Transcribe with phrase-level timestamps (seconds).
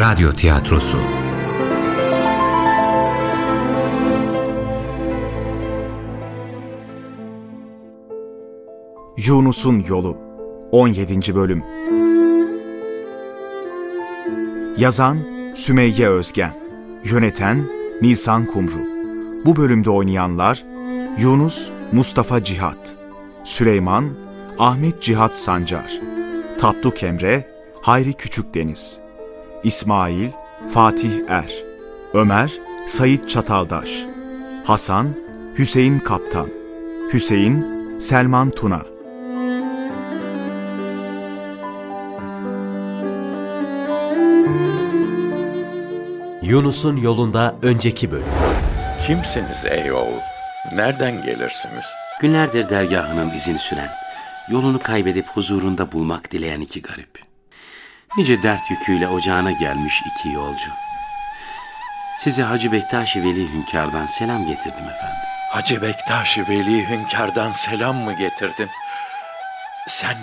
[0.00, 0.98] Radyo Tiyatrosu.
[9.16, 10.16] Yunus'un Yolu
[10.72, 11.34] 17.
[11.34, 11.62] Bölüm.
[14.78, 15.18] Yazan
[15.54, 16.52] Sümeyye Özgen
[17.04, 17.58] Yöneten
[18.02, 18.80] Nisan Kumru.
[19.44, 20.64] Bu bölümde oynayanlar
[21.20, 22.96] Yunus Mustafa Cihat
[23.44, 24.04] Süleyman
[24.58, 26.00] Ahmet Cihat Sancar
[26.58, 27.48] Tatlı Emre
[27.82, 29.05] Hayri Küçükdeniz
[29.62, 30.28] İsmail
[30.70, 31.52] Fatih Er
[32.14, 32.52] Ömer
[32.86, 33.90] Sayit Çataldaş
[34.64, 35.06] Hasan
[35.58, 36.48] Hüseyin Kaptan
[37.12, 37.66] Hüseyin
[37.98, 38.82] Selman Tuna
[46.42, 48.24] Yunus'un yolunda önceki bölüm.
[49.06, 50.20] Kimsiniz ey oğul?
[50.74, 51.86] Nereden gelirsiniz?
[52.20, 53.90] Günlerdir dergahının izini süren,
[54.48, 57.35] yolunu kaybedip huzurunda bulmak dileyen iki garip.
[58.16, 60.70] Nice dert yüküyle ocağına gelmiş iki yolcu.
[62.18, 65.20] Size Hacı Bektaş-ı Veli Hünkar'dan selam getirdim efendim.
[65.50, 68.68] Hacı Bektaş-ı Veli Hünkar'dan selam mı getirdin?
[69.86, 70.16] Sen,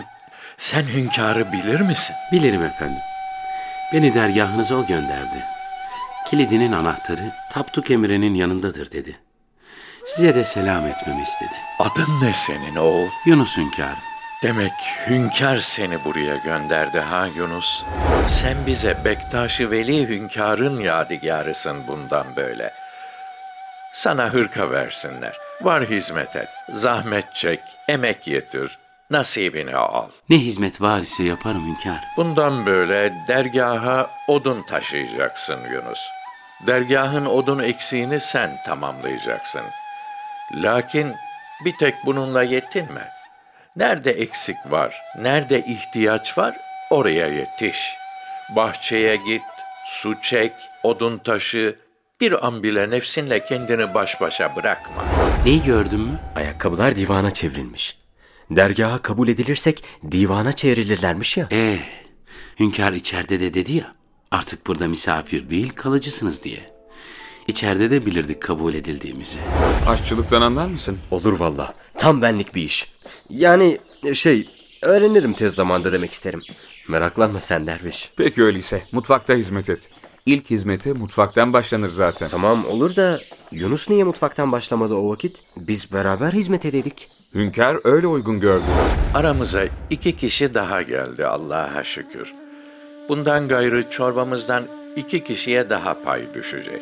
[0.57, 2.15] sen Hünkar'ı bilir misin?
[2.31, 3.01] Bilirim efendim.
[3.93, 5.45] Beni dergahınıza o gönderdi.
[6.25, 9.19] Kilidinin anahtarı Tapduk Emre'nin yanındadır dedi.
[10.05, 11.55] Size de selam etmemi istedi.
[11.79, 13.09] Adın ne senin oğul?
[13.25, 14.12] Yunus Hünkar.
[14.43, 14.73] Demek
[15.07, 17.83] Hünkar seni buraya gönderdi ha Yunus?
[18.27, 22.71] Sen bize Bektaş-ı Veli Hünkar'ın yadigarısın bundan böyle.
[23.93, 25.37] Sana hırka versinler.
[25.61, 28.77] Var hizmet et, zahmet çek, emek yetir,
[29.09, 30.09] nasibini al.
[30.29, 31.99] Ne hizmet var ise yaparım Hünkar.
[32.17, 35.99] Bundan böyle dergaha odun taşıyacaksın Yunus.
[36.67, 39.63] Dergahın odun eksiğini sen tamamlayacaksın.
[40.53, 41.15] Lakin
[41.65, 43.12] bir tek bununla yetinme.
[43.77, 46.55] Nerede eksik var, nerede ihtiyaç var
[46.89, 47.95] oraya yetiş.
[48.55, 49.41] Bahçeye git,
[49.85, 50.51] su çek,
[50.83, 51.75] odun taşı,
[52.21, 55.05] bir an bile nefsinle kendini baş başa bırakma.
[55.45, 56.19] Neyi gördün mü?
[56.35, 57.97] Ayakkabılar divana çevrilmiş.
[58.51, 61.47] Dergaha kabul edilirsek divana çevrilirlermiş ya.
[61.51, 61.79] Ee,
[62.59, 63.95] hünkâr içeride de dedi ya,
[64.31, 66.72] artık burada misafir değil kalıcısınız diye.
[67.47, 69.39] İçeride de bilirdik kabul edildiğimizi.
[69.87, 70.97] Aşçılıktan anlar mısın?
[71.11, 71.73] Olur valla.
[71.97, 72.91] Tam benlik bir iş.
[73.29, 73.77] Yani
[74.13, 74.49] şey
[74.81, 76.41] öğrenirim tez zamanda demek isterim.
[76.87, 78.11] Meraklanma sen derviş.
[78.17, 79.79] Peki öyleyse mutfakta hizmet et.
[80.25, 82.27] İlk hizmete mutfaktan başlanır zaten.
[82.27, 83.21] Tamam olur da
[83.51, 85.41] Yunus niye mutfaktan başlamadı o vakit?
[85.57, 87.07] Biz beraber hizmet ededik.
[87.35, 88.63] Hünkar öyle uygun gördü.
[89.13, 92.33] Aramıza iki kişi daha geldi Allah'a şükür.
[93.09, 94.63] Bundan gayrı çorbamızdan
[94.95, 96.81] iki kişiye daha pay düşecek.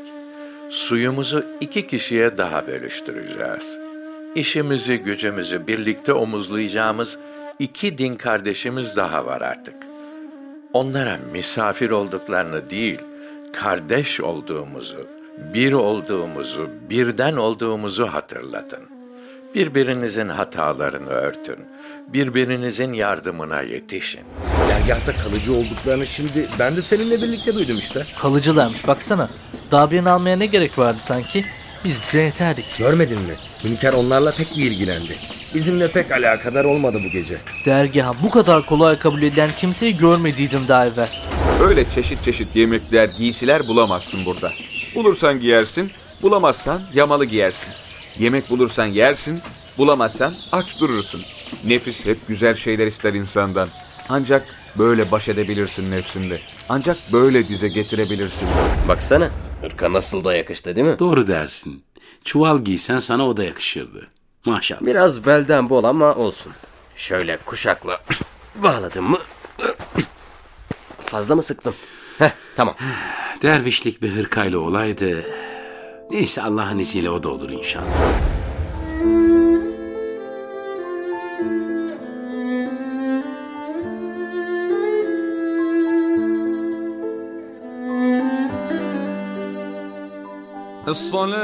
[0.72, 3.78] Suyumuzu iki kişiye daha bölüştüreceğiz.
[4.36, 7.18] İşimizi, gücümüzü birlikte omuzlayacağımız
[7.60, 9.76] iki din kardeşimiz daha var artık.
[10.74, 13.00] Onlara misafir olduklarını değil,
[13.54, 15.08] kardeş olduğumuzu,
[15.54, 18.82] bir olduğumuzu, birden olduğumuzu hatırlatın.
[19.56, 21.58] Birbirinizin hatalarını örtün.
[22.08, 24.22] Birbirinizin yardımına yetişin.
[24.70, 28.06] Dergahta kalıcı olduklarını şimdi ben de seninle birlikte duydum işte.
[28.22, 29.30] Kalıcılarmış baksana.
[29.72, 31.46] Daha birini almaya ne gerek vardı sanki?
[31.86, 32.66] Biz bize yeterdik.
[32.78, 33.34] Görmedin mi?
[33.64, 35.16] Hünkar onlarla pek bir ilgilendi.
[35.54, 37.38] Bizimle pek alakadar olmadı bu gece.
[37.66, 41.10] Dergaha bu kadar kolay kabul edilen kimseyi görmediydim daha evvel.
[41.62, 44.52] Öyle çeşit çeşit yemekler, giysiler bulamazsın burada.
[44.96, 47.70] Bulursan giyersin, bulamazsan yamalı giyersin.
[48.20, 49.40] Yemek bulursan yersin,
[49.78, 51.22] bulamazsan aç durursun.
[51.66, 53.70] Nefis hep güzel şeyler ister insandan.
[54.10, 54.46] Ancak
[54.78, 56.40] böyle baş edebilirsin nefsinde.
[56.70, 58.48] Ancak böyle dize getirebilirsin.
[58.88, 59.30] Baksana
[59.62, 61.00] hırka nasıl da yakıştı değil mi?
[61.00, 61.84] Doğru dersin.
[62.24, 64.08] Çuval giysen sana o da yakışırdı.
[64.46, 64.82] Maşallah.
[64.82, 66.54] Biraz belden bol ama olsun.
[66.96, 68.02] Şöyle kuşakla
[68.56, 69.20] bağladım mı?
[71.00, 71.74] Fazla mı sıktım?
[72.18, 72.76] Heh tamam.
[73.42, 75.26] Dervişlik bir hırkayla olaydı.
[76.12, 78.31] Neyse Allah'ın izniyle o da olur inşallah.
[90.91, 91.37] الصلاة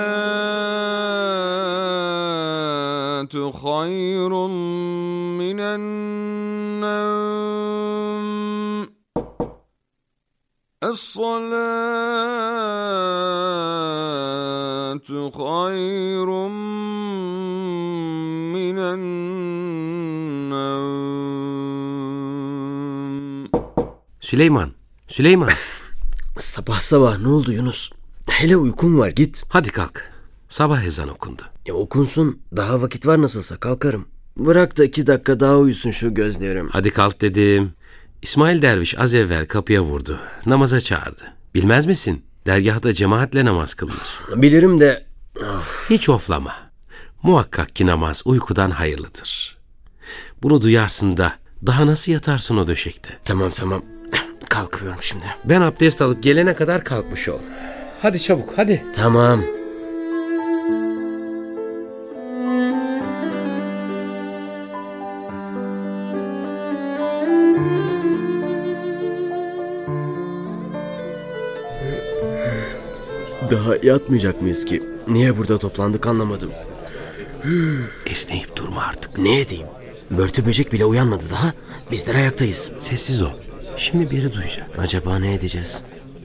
[3.50, 4.32] خير
[5.38, 7.12] من النوم
[13.62, 16.28] الصلاة خير
[18.54, 19.62] من النوم
[24.20, 24.70] Süleyman,
[25.08, 25.52] Süleyman.
[26.38, 27.90] Sabah sabah ne oldu Yunus?
[28.37, 29.43] Hele uykum var git.
[29.49, 30.11] Hadi kalk.
[30.49, 31.41] Sabah ezan okundu.
[31.65, 32.39] E okunsun.
[32.55, 34.07] Daha vakit var nasılsa kalkarım.
[34.37, 36.69] Bırak da iki dakika daha uyusun şu gözlerim.
[36.71, 37.73] Hadi kalk dedim.
[38.21, 40.19] İsmail Derviş az evvel kapıya vurdu.
[40.45, 41.21] Namaza çağırdı.
[41.55, 42.23] Bilmez misin?
[42.45, 44.19] Dergahta cemaatle namaz kılınır.
[44.35, 45.05] Bilirim de
[45.89, 46.53] Hiç oflama.
[47.23, 49.57] Muhakkak ki namaz uykudan hayırlıdır.
[50.43, 51.33] Bunu duyarsın da
[51.65, 53.09] daha nasıl yatarsın o döşekte?
[53.25, 53.81] tamam tamam.
[54.49, 55.25] Kalkıyorum şimdi.
[55.45, 57.39] Ben abdest alıp gelene kadar kalkmış ol.
[58.01, 58.85] Hadi çabuk hadi.
[58.95, 59.41] Tamam.
[73.51, 74.83] Daha yatmayacak mıyız ki?
[75.07, 76.51] Niye burada toplandık anlamadım.
[78.05, 79.17] Esneyip durma artık.
[79.17, 79.67] Ne edeyim?
[80.11, 81.53] Börtü böcek bile uyanmadı daha.
[81.91, 82.71] Bizler ayaktayız.
[82.79, 83.31] Sessiz ol.
[83.77, 84.79] Şimdi biri duyacak.
[84.79, 85.81] Acaba ne edeceğiz?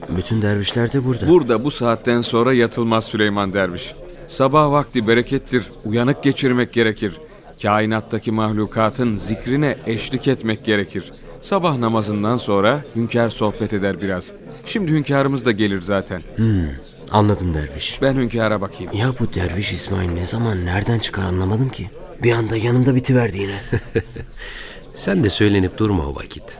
[0.09, 1.27] Bütün dervişler de burada.
[1.27, 3.93] Burada bu saatten sonra yatılmaz Süleyman Derviş.
[4.27, 7.19] Sabah vakti berekettir, uyanık geçirmek gerekir.
[7.61, 11.11] Kainattaki mahlukatın zikrine eşlik etmek gerekir.
[11.41, 14.31] Sabah namazından sonra hünkâr sohbet eder biraz.
[14.65, 16.21] Şimdi hünkârımız da gelir zaten.
[17.11, 17.99] Anladım derviş.
[18.01, 18.91] Ben hünkâra bakayım.
[18.93, 21.89] Ya bu derviş İsmail ne zaman nereden çıkar anlamadım ki.
[22.23, 23.59] Bir anda yanımda bitiverdi yine.
[24.95, 26.59] Sen de söylenip durma o vakit.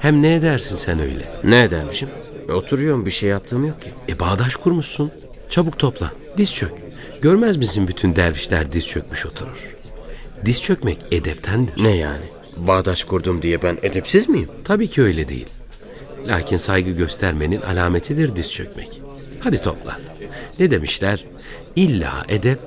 [0.00, 1.24] Hem ne edersin sen öyle?
[1.44, 2.08] ne edermişim?
[2.52, 3.90] Oturuyorum bir şey yaptığım yok ki.
[4.08, 5.10] E bağdaş kurmuşsun.
[5.48, 6.12] Çabuk topla.
[6.36, 6.72] Diz çök.
[7.22, 9.76] Görmez misin bütün dervişler diz çökmüş oturur.
[10.44, 11.84] Diz çökmek edeptendir.
[11.84, 12.24] Ne yani?
[12.56, 14.48] Bağdaş kurdum diye ben edepsiz miyim?
[14.64, 15.46] Tabii ki öyle değil.
[16.26, 19.02] Lakin saygı göstermenin alametidir diz çökmek.
[19.40, 19.98] Hadi topla.
[20.58, 21.24] Ne demişler?
[21.76, 22.58] İlla edep,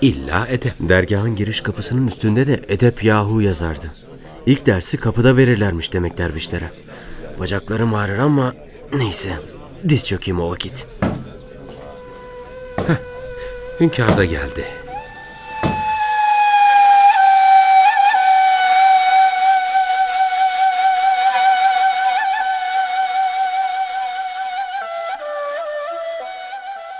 [0.00, 0.72] illa edep.
[0.80, 3.86] Dergahın giriş kapısının üstünde de edep yahu yazardı.
[4.46, 6.70] İlk dersi kapıda verirlermiş demek dervişlere.
[7.40, 8.54] Bacaklarım ağrır ama
[8.92, 9.38] neyse.
[9.88, 10.86] Diz çökeyim o vakit.
[13.80, 14.66] Hünkâr da geldi.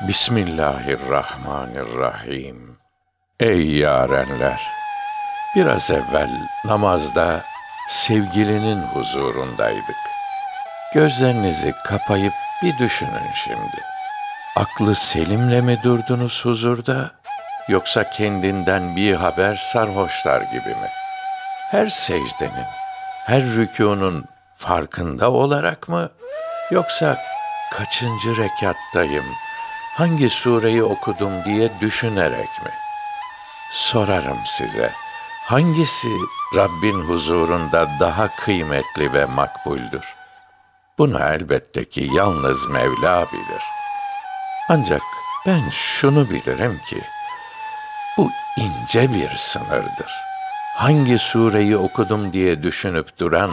[0.08, 2.76] Bismillahirrahmanirrahim.
[3.40, 4.60] Ey yarenler!
[5.56, 6.30] Biraz evvel
[6.64, 7.44] namazda
[7.88, 10.11] sevgilinin huzurundaydık.
[10.94, 13.82] Gözlerinizi kapayıp bir düşünün şimdi.
[14.56, 17.10] Aklı selimle mi durdunuz huzurda,
[17.68, 20.88] yoksa kendinden bir haber sarhoşlar gibi mi?
[21.70, 22.66] Her secdenin,
[23.26, 24.24] her rükûnun
[24.56, 26.10] farkında olarak mı,
[26.70, 27.18] yoksa
[27.72, 29.24] kaçıncı rekattayım,
[29.96, 32.70] hangi sureyi okudum diye düşünerek mi?
[33.72, 34.90] Sorarım size,
[35.46, 36.08] hangisi
[36.56, 40.21] Rabbin huzurunda daha kıymetli ve makbuldür?
[41.02, 43.62] Bunu elbette ki yalnız Mevla bilir.
[44.68, 45.02] Ancak
[45.46, 46.96] ben şunu bilirim ki,
[48.18, 50.12] bu ince bir sınırdır.
[50.76, 53.50] Hangi sureyi okudum diye düşünüp duran,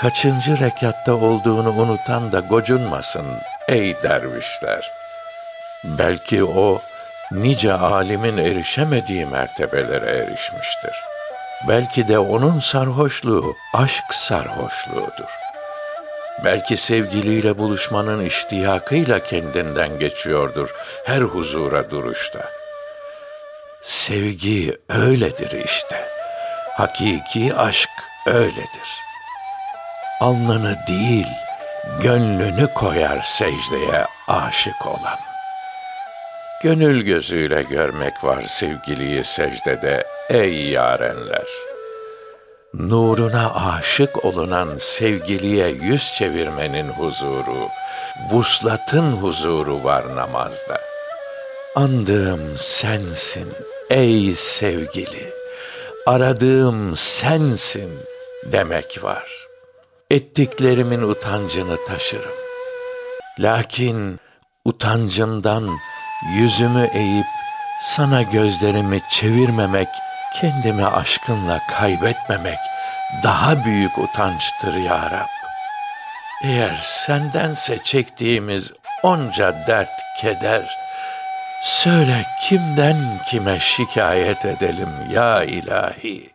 [0.00, 3.26] kaçıncı rekatta olduğunu unutan da gocunmasın
[3.68, 4.90] ey dervişler.
[5.84, 6.80] Belki o,
[7.32, 10.94] nice alimin erişemediği mertebelere erişmiştir.
[11.68, 15.39] Belki de onun sarhoşluğu aşk sarhoşluğudur.
[16.44, 22.50] Belki sevgiliyle buluşmanın iştiyakıyla kendinden geçiyordur her huzura duruşta.
[23.82, 26.04] Sevgi öyledir işte.
[26.76, 27.90] Hakiki aşk
[28.26, 29.00] öyledir.
[30.20, 31.26] Alnını değil,
[32.02, 35.18] gönlünü koyar secdeye aşık olan.
[36.62, 41.69] Gönül gözüyle görmek var sevgiliyi secdede ey yarenler.
[42.74, 47.68] Nuruna aşık olunan sevgiliye yüz çevirmenin huzuru,
[48.30, 50.80] vuslatın huzuru var namazda.
[51.76, 53.48] Andığım sensin
[53.90, 55.32] ey sevgili,
[56.06, 57.90] aradığım sensin
[58.52, 59.46] demek var.
[60.10, 62.34] Ettiklerimin utancını taşırım.
[63.38, 64.20] Lakin
[64.64, 65.68] utancımdan
[66.36, 67.26] yüzümü eğip
[67.82, 69.88] sana gözlerimi çevirmemek,
[70.34, 72.58] kendimi aşkınla kaybetmemek
[73.22, 75.28] daha büyük utançtır ya Rab.
[76.44, 78.72] Eğer sendense çektiğimiz
[79.02, 80.76] onca dert, keder,
[81.62, 82.96] söyle kimden
[83.30, 86.30] kime şikayet edelim ya ilahi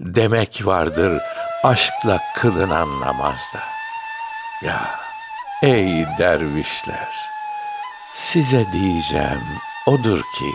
[0.00, 1.22] demek vardır
[1.64, 3.60] aşkla kılınan namazda.
[4.62, 5.00] Ya
[5.62, 7.08] ey dervişler,
[8.14, 9.42] size diyeceğim
[9.86, 10.50] odur ki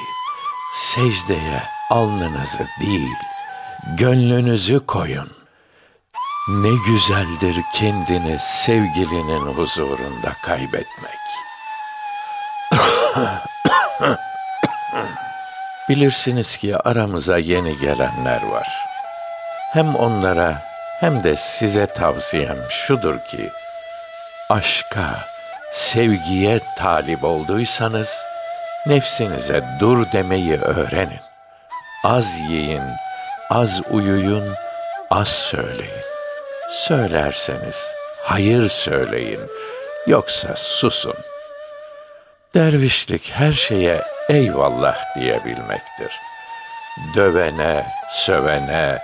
[0.76, 3.15] secdeye alnınızı değil,
[3.98, 5.32] gönlünüzü koyun.
[6.50, 11.17] Ne güzeldir kendini sevgilinin huzurunda kaybetmek.
[15.89, 18.67] Bilirsiniz ki aramıza yeni gelenler var.
[19.74, 20.62] Hem onlara
[21.00, 23.50] hem de size tavsiyem şudur ki,
[24.50, 25.25] aşka,
[25.72, 28.25] sevgiye talip olduysanız
[28.86, 31.27] nefsinize dur demeyi öğrenin.
[32.04, 32.84] Az yiyin,
[33.50, 34.56] az uyuyun,
[35.10, 36.04] az söyleyin.
[36.70, 39.39] Söylerseniz hayır söyleyin,
[40.08, 41.16] yoksa susun.
[42.54, 46.12] Dervişlik her şeye eyvallah diyebilmektir.
[47.16, 49.01] Dövene, sövene,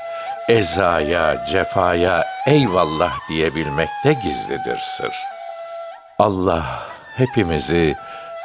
[0.49, 5.15] ezaya, cefaya eyvallah diyebilmekte gizlidir sır.
[6.19, 7.95] Allah hepimizi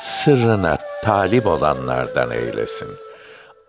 [0.00, 3.07] sırrına talip olanlardan eylesin.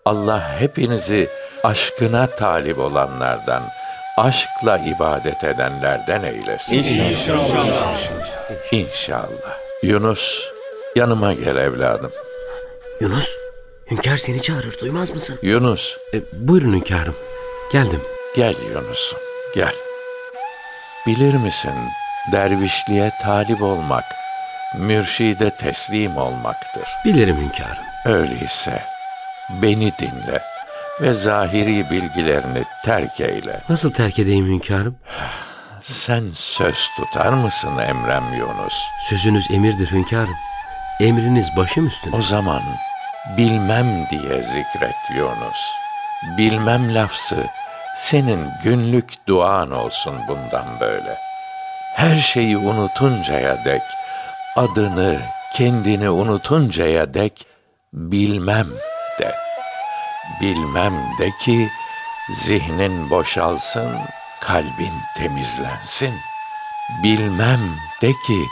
[0.09, 1.29] Allah hepinizi
[1.63, 3.63] aşkına talip olanlardan,
[4.17, 6.75] aşkla ibadet edenlerden eylesin.
[6.75, 7.93] İnşallah.
[8.71, 9.57] İnşallah.
[9.83, 10.43] Yunus,
[10.95, 12.11] yanıma gel evladım.
[12.99, 13.35] Yunus,
[13.91, 15.39] hünkâr seni çağırır duymaz mısın?
[15.41, 17.15] Yunus, E, buyurun hünkârım.
[17.71, 18.01] Geldim.
[18.35, 19.19] gel Yunus'um,
[19.55, 19.73] gel.
[21.07, 21.73] Bilir misin,
[22.31, 24.03] dervişliğe talip olmak,
[24.77, 26.87] mürşide teslim olmaktır.
[27.05, 27.83] Bilirim hünkârım.
[28.05, 28.83] Öyleyse
[29.61, 30.41] beni dinle
[31.01, 33.61] ve zahiri bilgilerini terk eyle.
[33.69, 34.95] Nasıl terk edeyim hünkârım?
[35.81, 38.73] Sen söz tutar mısın Emrem Yunus?
[39.01, 40.35] Sözünüz emirdir hünkârım.
[40.99, 42.15] Emriniz başım üstüne.
[42.15, 42.61] O zaman
[43.37, 45.71] bilmem diye zikret Yunus.
[46.37, 47.45] Bilmem lafzı
[47.95, 51.17] senin günlük duan olsun bundan böyle.
[51.95, 53.81] Her şeyi unutuncaya dek,
[54.55, 55.19] adını,
[55.53, 57.47] kendini unutuncaya dek
[57.93, 58.67] bilmem
[59.19, 59.35] de.
[60.41, 61.69] Bilmem de ki
[62.29, 63.97] zihnin boşalsın,
[64.41, 66.13] kalbin temizlensin.
[67.03, 67.59] Bilmem
[68.01, 68.45] de ki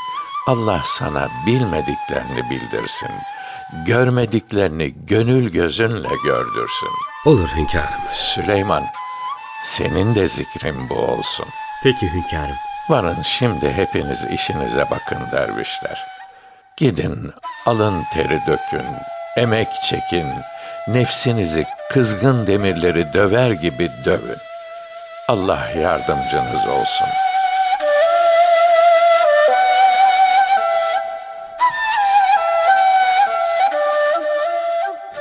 [0.47, 3.11] Allah sana bilmediklerini bildirsin.
[3.85, 6.89] Görmediklerini gönül gözünle gördürsün.
[7.25, 8.01] Olur hünkârım.
[8.13, 8.85] Süleyman,
[9.63, 11.45] senin de zikrin bu olsun.
[11.83, 12.55] Peki hünkârım.
[12.89, 16.07] Varın şimdi hepiniz işinize bakın dervişler.
[16.77, 17.33] Gidin
[17.65, 18.85] alın teri dökün,
[19.37, 20.27] emek çekin,
[20.87, 24.37] nefsinizi kızgın demirleri döver gibi dövün.
[25.27, 27.07] Allah yardımcınız olsun.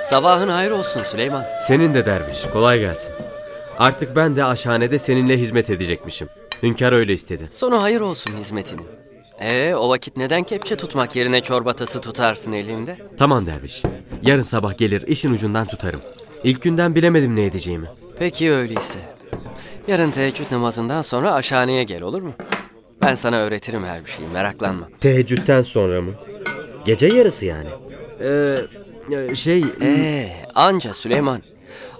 [0.02, 1.44] Sabahın hayır olsun Süleyman.
[1.62, 3.14] Senin de derviş, kolay gelsin.
[3.78, 6.28] Artık ben de aşhanede seninle hizmet edecekmişim.
[6.62, 7.48] Hünkâr öyle istedi.
[7.52, 8.86] Sonu hayır olsun hizmetinin.
[9.40, 12.96] Ee, o vakit neden kepçe tutmak yerine çorbatası tutarsın elinde?
[13.18, 13.82] Tamam derviş.
[14.22, 16.00] Yarın sabah gelir işin ucundan tutarım.
[16.44, 17.86] İlk günden bilemedim ne edeceğimi.
[18.18, 18.98] Peki öyleyse.
[19.88, 22.32] Yarın teheccüd namazından sonra aşhaneye gel olur mu?
[23.02, 24.88] Ben sana öğretirim her bir şeyi meraklanma.
[25.00, 26.12] Teheccüden sonra mı?
[26.84, 27.68] Gece yarısı yani.
[28.20, 28.58] Ee,
[29.30, 29.64] e, şey...
[29.82, 31.42] Ee, anca Süleyman.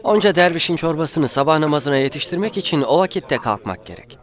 [0.05, 4.19] Onca dervişin çorbasını sabah namazına yetiştirmek için o vakitte kalkmak gerek.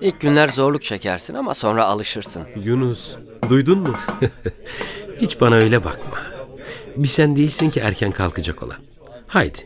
[0.00, 2.42] İlk günler zorluk çekersin ama sonra alışırsın.
[2.64, 3.16] Yunus,
[3.48, 3.94] duydun mu?
[5.20, 6.18] Hiç bana öyle bakma.
[6.96, 8.76] Bir sen değilsin ki erken kalkacak olan.
[9.26, 9.58] Haydi.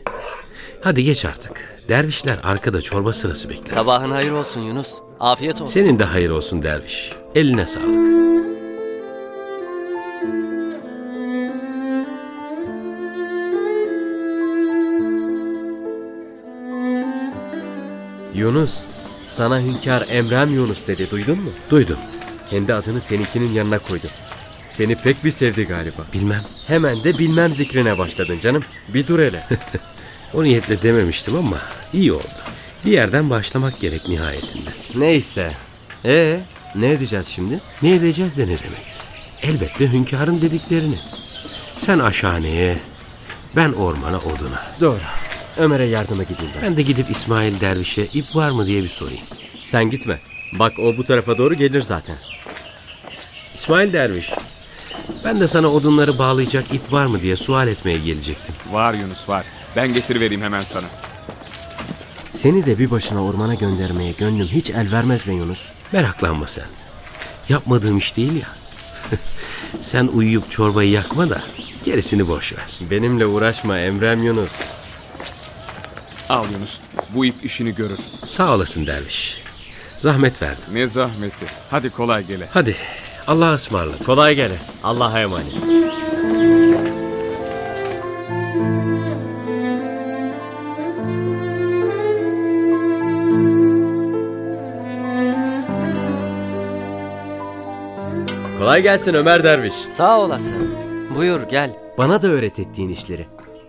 [0.81, 1.81] Hadi geç artık.
[1.89, 3.73] Dervişler arkada çorba sırası bekler.
[3.73, 4.89] Sabahın hayır olsun Yunus.
[5.19, 5.65] Afiyet olsun.
[5.73, 7.11] Senin de hayır olsun derviş.
[7.35, 8.11] Eline sağlık.
[18.35, 18.79] Yunus,
[19.31, 21.49] sana hünkâr Emrem Yunus dedi, duydun mu?
[21.69, 21.97] Duydum.
[22.49, 24.07] Kendi adını seninkinin yanına koydu.
[24.67, 26.05] Seni pek bir sevdi galiba.
[26.13, 26.41] Bilmem.
[26.67, 28.63] Hemen de bilmem zikrine başladın canım.
[28.87, 29.47] Bir dur hele.
[30.33, 31.57] O niyetle dememiştim ama
[31.93, 32.41] iyi oldu.
[32.85, 34.69] Bir yerden başlamak gerek nihayetinde.
[34.95, 35.53] Neyse.
[36.05, 36.39] Ee,
[36.75, 37.61] ne edeceğiz şimdi?
[37.81, 38.85] Ne edeceğiz de ne demek?
[39.41, 40.99] Elbette hünkârın dediklerini.
[41.77, 42.77] Sen aşhaneye,
[43.55, 44.63] ben ormana oduna.
[44.81, 45.20] Doğru.
[45.61, 46.61] Ömer'e yardıma gideyim ben.
[46.61, 49.23] Ben de gidip İsmail Derviş'e ip var mı diye bir sorayım.
[49.63, 50.19] Sen gitme.
[50.53, 52.15] Bak o bu tarafa doğru gelir zaten.
[53.55, 54.31] İsmail Derviş,
[55.25, 58.55] ben de sana odunları bağlayacak ip var mı diye sual etmeye gelecektim.
[58.71, 59.45] Var Yunus var.
[59.75, 60.87] Ben getirivereyim hemen sana.
[62.29, 65.69] Seni de bir başına ormana göndermeye gönlüm hiç el vermez be Yunus.
[65.91, 66.65] Meraklanma sen.
[67.49, 68.47] Yapmadığım iş değil ya.
[69.81, 71.41] sen uyuyup çorbayı yakma da
[71.85, 72.79] gerisini boş ver.
[72.91, 74.51] Benimle uğraşma Emrem Yunus.
[76.31, 76.79] Al Yunus.
[77.15, 77.99] Bu ip işini görür.
[78.27, 79.37] Sağ olasın derviş.
[79.97, 80.63] Zahmet verdim.
[80.73, 81.45] Ne zahmeti.
[81.71, 82.47] Hadi kolay gele.
[82.51, 82.75] Hadi
[83.27, 84.05] Allah'a ısmarladık.
[84.05, 84.55] Kolay gele.
[84.83, 85.53] Allah'a emanet.
[98.59, 99.73] Kolay gelsin Ömer Derviş.
[99.73, 100.75] Sağ olasın.
[101.15, 101.71] Buyur gel.
[101.97, 103.25] Bana da öğret ettiğin işleri.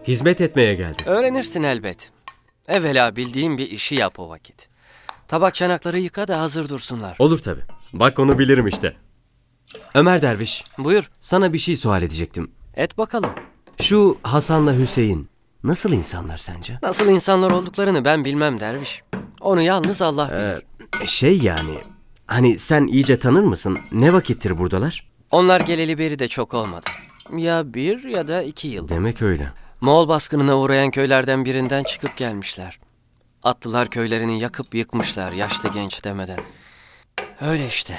[0.08, 1.06] Hizmet etmeye geldim.
[1.06, 2.12] Öğrenirsin elbet.
[2.72, 4.68] Evvela bildiğin bir işi yap o vakit.
[5.28, 7.16] Tabak çanakları yıka da hazır dursunlar.
[7.18, 7.60] Olur tabi.
[7.92, 8.96] Bak onu bilirim işte.
[9.94, 12.50] Ömer Derviş, Buyur, sana bir şey sual edecektim.
[12.76, 13.30] et bakalım.
[13.80, 15.28] Şu Hasan'la Hüseyin
[15.64, 16.78] nasıl insanlar sence?
[16.82, 19.02] Nasıl insanlar olduklarını ben bilmem derviş.
[19.40, 21.06] Onu yalnız Allah bilir.
[21.06, 21.78] Şey yani,
[22.26, 23.78] hani sen iyice tanır mısın?
[23.92, 25.08] Ne vakittir buradalar?
[25.30, 26.86] Onlar geleli beri de çok olmadı.
[27.36, 28.88] Ya bir ya da iki yıl.
[28.88, 29.52] Demek öyle.
[29.82, 32.78] Moğol baskınına uğrayan köylerden birinden çıkıp gelmişler.
[33.42, 36.38] Atlılar köylerini yakıp yıkmışlar yaşlı genç demeden.
[37.40, 37.98] Öyle işte.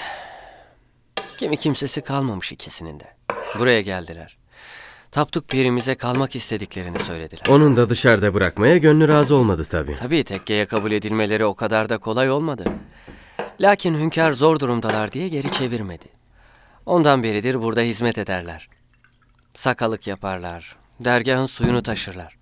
[1.38, 3.16] Kimi kimsesi kalmamış ikisinin de.
[3.60, 4.38] Buraya geldiler.
[5.12, 7.44] Taptuk pirimize kalmak istediklerini söylediler.
[7.50, 9.96] Onun da dışarıda bırakmaya gönlü razı olmadı tabii.
[9.96, 12.66] Tabii tekkeye kabul edilmeleri o kadar da kolay olmadı.
[13.62, 16.08] Lakin hünkâr zor durumdalar diye geri çevirmedi.
[16.86, 18.68] Ondan beridir burada hizmet ederler.
[19.56, 22.38] Sakalık yaparlar, dergahın suyunu taşırlar.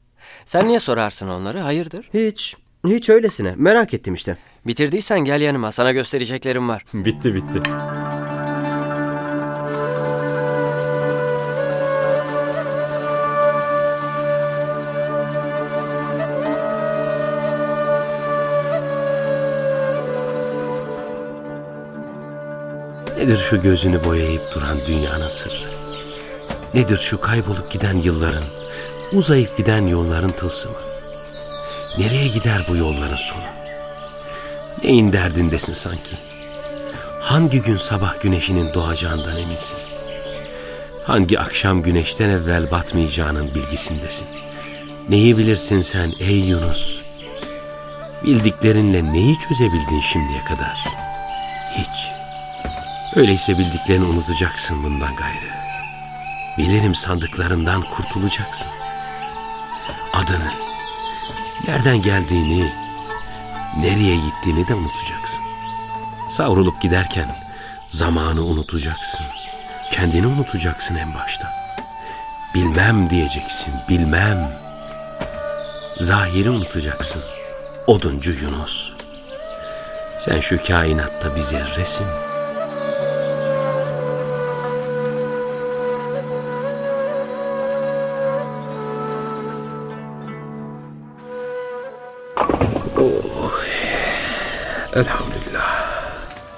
[0.45, 2.09] Sen niye sorarsın onları, hayırdır?
[2.13, 2.55] Hiç,
[2.87, 3.53] hiç öylesine.
[3.57, 4.37] Merak ettim işte.
[4.67, 6.85] Bitirdiysen gel yanıma, sana göstereceklerim var.
[6.93, 7.61] bitti bitti.
[23.17, 25.70] Nedir şu gözünü boyayıp duran dünyanın sırrı?
[26.73, 28.43] Nedir şu kaybolup giden yılların,
[29.13, 30.75] uzayıp giden yolların tılsımı?
[31.97, 33.43] Nereye gider bu yolların sonu?
[34.83, 36.15] Neyin derdindesin sanki?
[37.21, 39.77] Hangi gün sabah güneşinin doğacağından eminsin?
[41.03, 44.27] Hangi akşam güneşten evvel batmayacağının bilgisindesin?
[45.09, 47.01] Neyi bilirsin sen ey Yunus?
[48.23, 50.77] Bildiklerinle neyi çözebildin şimdiye kadar?
[51.77, 52.11] Hiç.
[53.15, 55.70] Öyleyse bildiklerini unutacaksın bundan gayrı.
[56.57, 58.67] Bilirim sandıklarından kurtulacaksın.
[60.13, 60.51] Adını,
[61.67, 62.71] nereden geldiğini,
[63.79, 65.41] nereye gittiğini de unutacaksın.
[66.29, 67.35] Savrulup giderken
[67.89, 69.25] zamanı unutacaksın.
[69.91, 71.53] Kendini unutacaksın en başta.
[72.55, 74.59] Bilmem diyeceksin, bilmem.
[75.99, 77.23] Zahiri unutacaksın.
[77.87, 78.93] Oduncu Yunus.
[80.19, 82.07] Sen şu kainatta bir zerresin.
[94.93, 95.91] Elhamdülillah.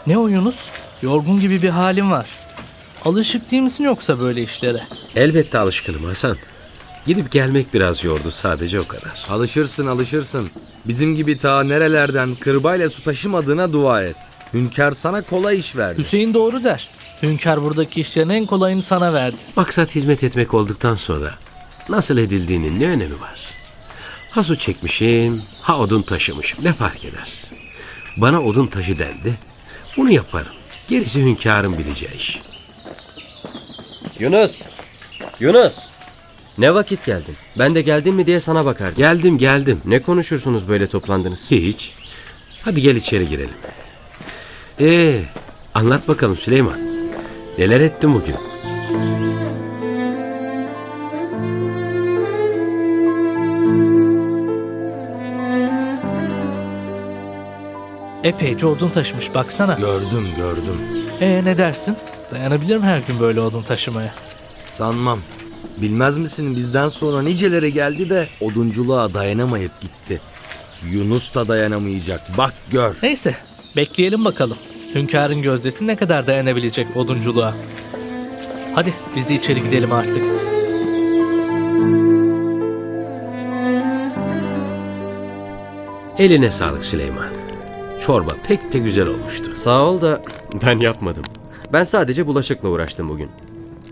[0.08, 0.68] Ne o Yunus?
[1.02, 2.30] Yorgun gibi bir halin var.
[3.06, 4.84] Alışık değil misin yoksa böyle işlere?
[5.16, 6.38] Elbette alışkınım Hasan.
[7.06, 9.26] Gidip gelmek biraz yordu sadece o kadar.
[9.30, 10.50] Alışırsın alışırsın.
[10.88, 14.16] Bizim gibi ta nerelerden kırbayla su taşımadığına dua et.
[14.54, 16.02] Hünkâr sana kolay iş verdi.
[16.02, 16.90] Hüseyin doğru der.
[17.22, 19.38] Hünkar buradaki işlerin en kolayını sana verdi.
[19.56, 21.32] Maksat hizmet etmek olduktan sonra
[21.90, 23.40] nasıl edildiğinin ne önemi var?
[24.32, 27.34] Ha su çekmişim, ha odun taşımışım ne fark eder?
[28.18, 29.34] Bana odun taşı dendi,
[29.98, 30.54] bunu yaparım.
[30.88, 32.42] Gerisi hünkârın bileceği iş.
[34.20, 34.62] Yunus!
[35.40, 35.80] Yunus!
[36.58, 37.36] Ne vakit geldin?
[37.60, 38.98] Ben de geldin mi diye sana bakardım.
[38.98, 39.82] Geldim geldim.
[39.86, 41.52] Ne konuşursunuz böyle toplandınız?
[41.52, 41.94] Hiç.
[42.62, 43.56] Hadi gel içeri girelim.
[44.80, 45.24] Ee,
[45.74, 46.80] anlat bakalım Süleyman.
[47.58, 48.36] Neler ettin bugün?
[58.24, 59.74] Epeyce odun taşımış baksana.
[59.74, 60.78] Gördüm gördüm.
[61.22, 61.98] Ee ne dersin?
[62.32, 64.14] Dayanabilir mi her gün böyle odun taşımaya?
[64.68, 65.20] Sanmam.
[65.78, 70.22] Bilmez misin bizden sonra niceleri geldi de odunculuğa dayanamayıp gitti.
[70.92, 72.38] Yunus da dayanamayacak.
[72.38, 72.96] Bak gör.
[73.04, 73.36] Neyse
[73.76, 74.58] bekleyelim bakalım.
[74.96, 77.56] Hünkârın gözdesi ne kadar dayanabilecek odunculuğa.
[78.76, 80.24] Hadi biz de içeri gidelim artık.
[86.20, 87.28] Eline sağlık Süleyman.
[88.06, 89.52] Çorba pek de güzel olmuştu.
[89.56, 90.22] Sağ ol da
[90.66, 91.24] ben yapmadım.
[91.74, 93.30] Ben sadece bulaşıkla uğraştım bugün.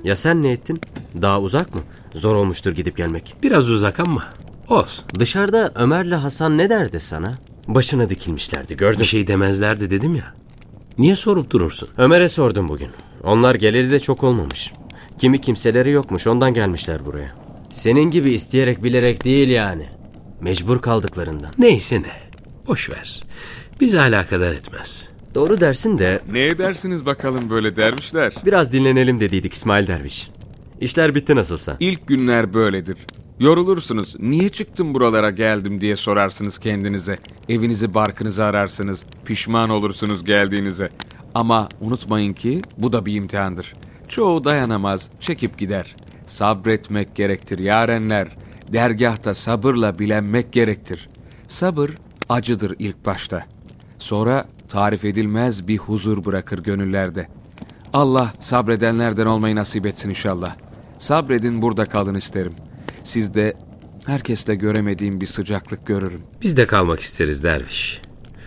[0.04, 0.82] Ya sen ne ettin?
[1.22, 1.82] Daha uzak mı?
[2.14, 3.36] Zor olmuştur gidip gelmek.
[3.44, 4.24] Biraz uzak ama
[4.70, 5.06] olsun.
[5.20, 7.34] Dışarıda Ömer'le Hasan ne derdi sana?
[7.68, 9.00] Başına dikilmişlerdi gördüm.
[9.00, 10.34] Bir şey demezlerdi dedim ya.
[10.98, 11.90] Niye sorup durursun?
[11.98, 12.90] Ömer'e sordum bugün.
[13.24, 14.74] Onlar geleli de çok olmamış.
[15.20, 17.36] Kimi kimseleri yokmuş ondan gelmişler buraya.
[17.70, 19.90] Senin gibi isteyerek bilerek değil yani.
[20.42, 21.52] Mecbur kaldıklarından.
[21.58, 22.32] Neyse ne.
[22.68, 23.31] Boş ver.
[23.82, 25.10] Bizi alakadar etmez.
[25.36, 28.34] Doğru dersin de Ne edersiniz bakalım böyle dervişler?
[28.46, 30.30] biraz dinlenelim dediydik İsmail Derviş.
[30.82, 31.78] İşler bitti nasılsa.
[31.80, 32.98] İlk günler böyledir.
[33.40, 34.16] Yorulursunuz.
[34.20, 37.18] Niye çıktım buralara geldim diye sorarsınız kendinize.
[37.50, 39.06] Evinizi barkınızı ararsınız.
[39.26, 40.90] Pişman olursunuz geldiğinize.
[41.34, 43.74] Ama unutmayın ki bu da bir imtihandır.
[44.08, 45.96] Çoğu dayanamaz, çekip gider.
[46.26, 48.28] Sabretmek gerektir yarenler.
[48.74, 51.10] Dergahta sabırla bilenmek gerektir.
[51.48, 51.90] Sabır
[52.30, 53.46] acıdır ilk başta.
[54.02, 57.28] Sonra tarif edilmez bir huzur bırakır gönüllerde.
[57.94, 60.56] Allah sabredenlerden olmayı nasip etsin inşallah.
[61.00, 62.54] Sabredin burada kalın isterim.
[63.04, 63.54] Sizde
[64.06, 66.22] herkeste göremediğim bir sıcaklık görürüm.
[66.42, 68.02] Biz de kalmak isteriz derviş.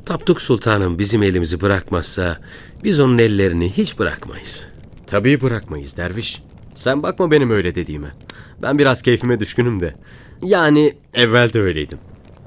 [0.06, 2.38] Tapduk Sultanım bizim elimizi bırakmazsa
[2.84, 4.68] biz onun ellerini hiç bırakmayız.
[5.06, 6.42] Tabii bırakmayız derviş.
[6.74, 8.08] Sen bakma benim öyle dediğime.
[8.62, 9.94] Ben biraz keyfime düşkünüm de.
[10.42, 11.98] Yani evvel de öyleydim.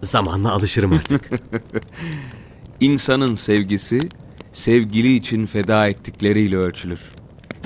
[0.04, 1.22] Zamanla alışırım artık.
[2.82, 4.00] İnsanın sevgisi,
[4.54, 7.00] sevgili için feda ettikleriyle ölçülür.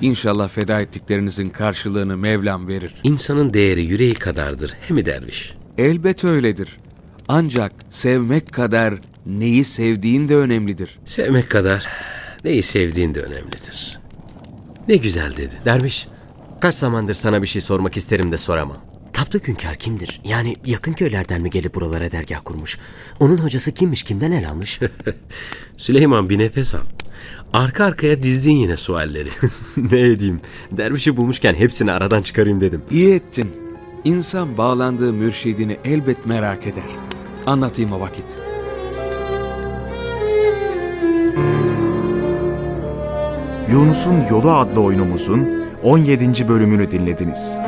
[0.01, 2.93] İnşallah feda ettiklerinizin karşılığını Mevlam verir.
[3.03, 5.53] İnsanın değeri yüreği kadardır he mi derviş?
[5.77, 6.77] Elbet öyledir.
[7.27, 8.93] Ancak sevmek kadar
[9.25, 10.99] neyi sevdiğin de önemlidir.
[11.05, 11.87] Sevmek kadar
[12.43, 13.99] neyi sevdiğin de önemlidir.
[14.87, 15.57] Ne güzel dedin.
[15.65, 16.07] derviş,
[16.61, 18.90] kaç zamandır sana bir şey sormak isterim de soramam.
[19.21, 20.21] Tapduk Hünkar kimdir?
[20.23, 22.79] Yani yakın köylerden mi gelip buralara dergah kurmuş?
[23.19, 24.79] Onun hocası kimmiş, kimden el almış?
[25.77, 26.79] Süleyman bir nefes al.
[27.53, 29.29] Arka arkaya dizdin yine sualleri.
[29.77, 30.41] ne edeyim?
[30.71, 32.81] Dervişi bulmuşken hepsini aradan çıkarayım dedim.
[32.91, 33.51] İyi ettin.
[34.03, 36.83] İnsan bağlandığı mürşidini elbet merak eder.
[37.45, 38.25] Anlatayım o vakit.
[43.71, 45.49] Yunus'un Yolu adlı oyunumuzun
[45.83, 46.47] 17.
[46.47, 47.59] bölümünü dinlediniz.